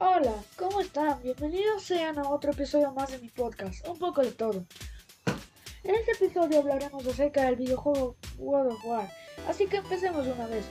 [0.00, 1.20] Hola, ¿cómo están?
[1.24, 4.64] Bienvenidos sean a otro episodio más de mi podcast, un poco de todo.
[5.82, 9.10] En este episodio hablaremos acerca del videojuego God of War,
[9.48, 10.66] así que empecemos una vez.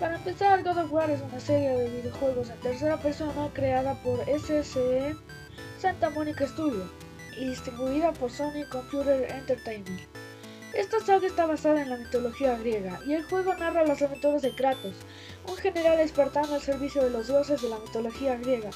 [0.00, 4.18] Para empezar, God of War es una serie de videojuegos en tercera persona creada por
[4.28, 5.14] SSE
[5.78, 6.90] Santa Monica Studio
[7.36, 10.00] y distribuida por Sony Computer Entertainment.
[10.74, 14.54] Esta saga está basada en la mitología griega y el juego narra las aventuras de
[14.54, 14.94] Kratos,
[15.48, 18.70] un general espartano al servicio de los dioses de la mitología griega.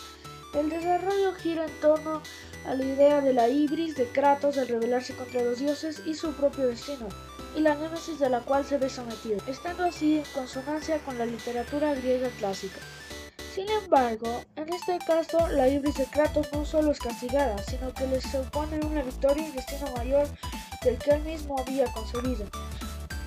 [0.55, 2.23] El desarrollo gira en torno
[2.67, 6.33] a la idea de la ibris de Kratos al rebelarse contra los dioses y su
[6.33, 7.09] propio destino,
[7.57, 11.27] y la némesis de la cual se ve sometido, estando así en consonancia con la
[11.27, 12.79] literatura griega clásica.
[13.55, 18.07] Sin embargo, en este caso, la ibris de Kratos no solo es castigada, sino que
[18.07, 20.27] le supone una victoria y destino mayor
[20.85, 22.47] del que él mismo había concebido.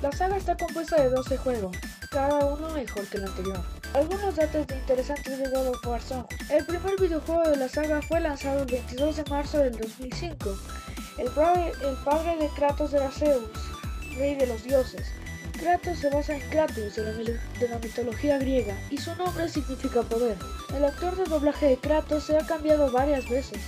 [0.02, 1.76] La saga está compuesta de 12 juegos,
[2.12, 3.59] cada uno mejor que el anterior.
[3.94, 8.63] Algunos datos interesantes de God of son, el primer videojuego de la saga fue lanzado
[8.63, 10.57] el 22 de marzo del 2005.
[11.18, 13.49] El padre, el padre de Kratos era Zeus,
[14.18, 15.08] rey de los dioses.
[15.54, 20.02] Kratos se basa en Kratos de la, de la, mitología griega y su nombre significa
[20.02, 20.35] poder.
[20.76, 23.62] El actor de doblaje de Kratos se ha cambiado varias veces.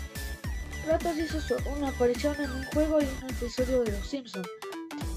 [0.87, 4.47] Kratos hizo una aparición en un juego y un episodio de Los Simpsons.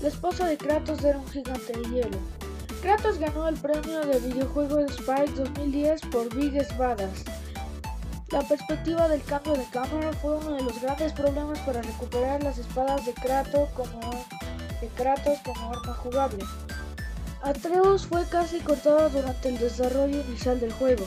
[0.02, 2.18] La esposa de Kratos era un gigante de hielo.
[2.82, 7.22] Kratos ganó el premio de videojuego de Spike 2010 por Biggest Badass.
[8.30, 12.58] La perspectiva del cambio de cámara fue uno de los grandes problemas para recuperar las
[12.58, 14.26] espadas de Kratos como,
[14.80, 16.44] de Kratos como arma jugable.
[17.42, 21.06] Atreus fue casi cortado durante el desarrollo inicial del juego.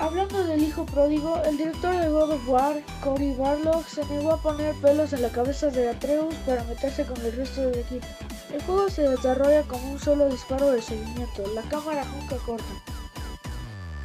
[0.00, 4.40] Hablando del hijo pródigo, el director de God of War, Cory Barlog, se negó a
[4.40, 8.06] poner pelos en la cabeza de Atreus para meterse con el resto del equipo.
[8.52, 12.64] El juego se desarrolla como un solo disparo de seguimiento, la cámara nunca corta.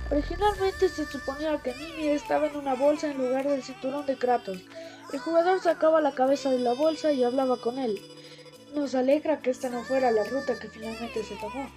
[0.09, 4.59] Originalmente se suponía que Mimir estaba en una bolsa en lugar del cinturón de Kratos.
[5.11, 8.01] El jugador sacaba la cabeza de la bolsa y hablaba con él.
[8.73, 11.69] Nos alegra que esta no fuera la ruta que finalmente se tomó.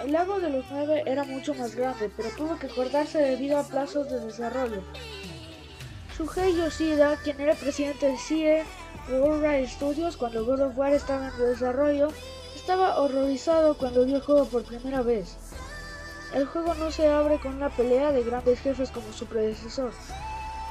[0.00, 3.64] El lago de los nueve era mucho más grande, pero tuvo que cortarse debido a
[3.64, 4.82] plazos de desarrollo.
[6.16, 8.62] Shuhei Yoshida, quien era presidente de CIE
[9.10, 12.08] World Studios cuando God of War estaba en desarrollo,
[12.54, 15.36] estaba horrorizado cuando vio el juego por primera vez.
[16.32, 19.92] El juego no se abre con una pelea de grandes jefes como su predecesor.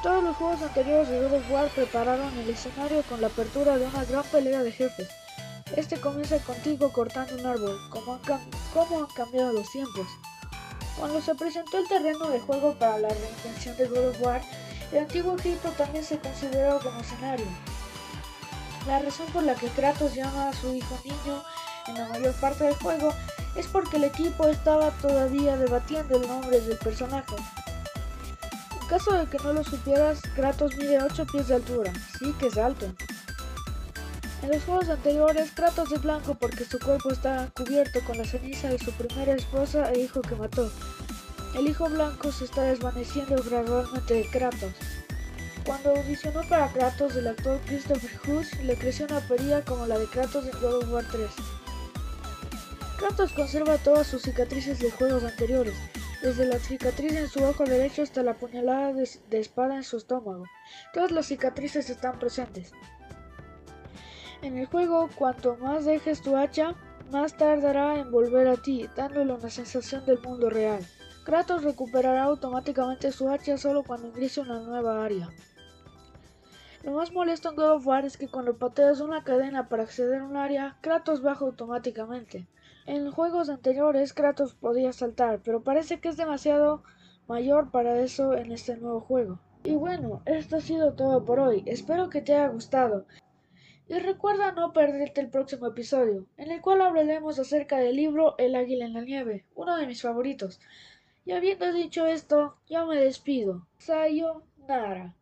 [0.04, 3.88] Todos los juegos anteriores de God of War prepararon el escenario con la apertura de
[3.88, 5.10] una gran pelea de jefes.
[5.76, 10.08] Este comienza contigo cortando un árbol, como han, han cambiado los tiempos.
[10.98, 14.42] Cuando se presentó el terreno de juego para la reinvención de God of War,
[14.92, 17.46] el antiguo Egipto también se consideró como escenario.
[18.88, 21.44] La razón por la que Kratos llama a su hijo niño
[21.88, 23.14] en la mayor parte del juego
[23.56, 27.36] es porque el equipo estaba todavía debatiendo el nombre del personaje.
[28.82, 32.48] En caso de que no lo supieras, Kratos mide 8 pies de altura, sí que
[32.48, 32.88] es alto.
[34.44, 38.70] En los juegos anteriores, Kratos es blanco porque su cuerpo está cubierto con la ceniza
[38.70, 40.72] de su primera esposa e hijo que mató.
[41.56, 44.74] El hijo blanco se está desvaneciendo gradualmente de Kratos.
[45.66, 50.06] Cuando audicionó para Kratos, el actor Christopher Hughes le creció una perilla como la de
[50.06, 51.30] Kratos en God of War 3.
[53.00, 55.74] Kratos conserva todas sus cicatrices de juegos anteriores,
[56.22, 59.98] desde la cicatriz en su ojo derecho hasta la puñalada de, de espada en su
[59.98, 60.46] estómago.
[60.94, 62.72] Todas las cicatrices están presentes.
[64.42, 66.76] En el juego, cuanto más dejes tu hacha,
[67.12, 70.86] más tardará en volver a ti, dándole una sensación del mundo real.
[71.26, 75.30] Kratos recuperará automáticamente su hacha solo cuando ingrese una nueva área.
[76.84, 80.22] Lo más molesto en God of War es que cuando pateas una cadena para acceder
[80.22, 82.48] a un área, Kratos baja automáticamente.
[82.86, 86.84] En juegos anteriores Kratos podía saltar, pero parece que es demasiado
[87.28, 89.40] mayor para eso en este nuevo juego.
[89.64, 93.06] Y bueno, esto ha sido todo por hoy, espero que te haya gustado.
[93.90, 98.56] Y recuerda no perderte el próximo episodio, en el cual hablaremos acerca del libro El
[98.56, 100.60] águila en la nieve, uno de mis favoritos.
[101.26, 103.66] Y habiendo dicho esto, ya me despido.
[103.78, 105.16] Sayo Nara.